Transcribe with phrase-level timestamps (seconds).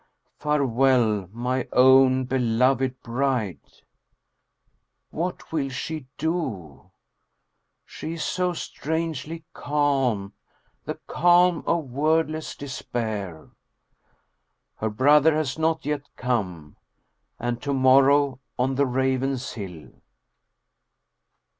[0.39, 3.83] Farewell, my own beloved bride....
[5.11, 6.89] What will she do?
[7.85, 10.33] she is so strangely calm
[10.85, 13.51] the calm of wordless despair.
[14.77, 16.77] Her brother has not yet come,
[17.37, 19.93] and to morrow on the Ravenshill